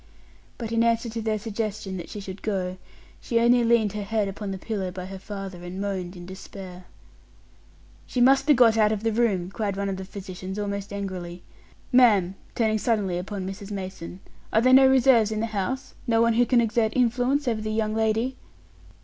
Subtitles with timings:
[0.57, 2.77] But in answer to their suggestion that she should go,
[3.21, 6.85] she only leaned her head upon the pillow by her father and moaned in despair.
[8.07, 11.43] "She must be got out of the room," cried one of the physicians, almost angrily.
[11.91, 13.69] "Ma'am," turning suddenly upon Mrs.
[13.69, 17.61] Mason, "are there no reserves in the house no one who can exert influence over
[17.61, 18.37] the young lady?"